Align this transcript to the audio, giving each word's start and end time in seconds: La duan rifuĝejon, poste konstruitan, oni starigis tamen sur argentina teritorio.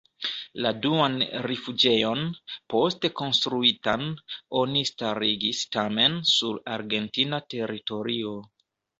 La 0.65 0.69
duan 0.83 1.15
rifuĝejon, 1.49 2.23
poste 2.73 3.11
konstruitan, 3.19 4.05
oni 4.61 4.81
starigis 4.91 5.59
tamen 5.75 6.15
sur 6.31 6.57
argentina 6.77 7.41
teritorio. 7.55 8.33